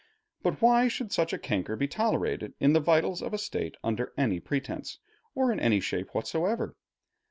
[0.41, 4.13] But why should such a canker be tolerated in the vitals of a State, under
[4.17, 4.97] any pretense,
[5.35, 6.75] or in any shape whatsoever?